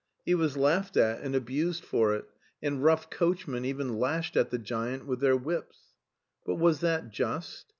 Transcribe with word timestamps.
He 0.25 0.33
was 0.33 0.57
laughed 0.57 0.97
at 0.97 1.21
and 1.21 1.35
abused 1.35 1.85
for 1.85 2.15
it, 2.15 2.25
and 2.59 2.83
rough 2.83 3.11
coachmen 3.11 3.65
even 3.65 3.99
lashed 3.99 4.35
at 4.35 4.49
the 4.49 4.57
giant 4.57 5.05
with 5.05 5.19
their 5.19 5.37
whips. 5.37 5.77
But 6.43 6.55
was 6.55 6.79
that 6.79 7.11
just? 7.11 7.67